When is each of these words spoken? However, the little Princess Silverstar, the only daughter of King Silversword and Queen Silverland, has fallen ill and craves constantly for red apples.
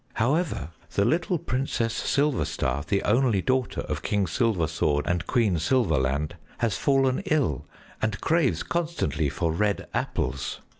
However, 0.13 0.71
the 0.95 1.05
little 1.05 1.37
Princess 1.37 1.93
Silverstar, 1.93 2.83
the 2.83 3.03
only 3.03 3.39
daughter 3.39 3.81
of 3.81 4.01
King 4.01 4.25
Silversword 4.25 5.03
and 5.05 5.27
Queen 5.27 5.59
Silverland, 5.59 6.37
has 6.57 6.75
fallen 6.75 7.19
ill 7.27 7.67
and 8.01 8.19
craves 8.19 8.63
constantly 8.63 9.29
for 9.29 9.51
red 9.51 9.85
apples. 9.93 10.59